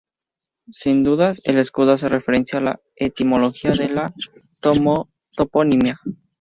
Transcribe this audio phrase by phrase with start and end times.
[0.71, 4.11] Sin dudas, el escudo hace referencia a la etimología de la
[5.29, 5.99] toponimia.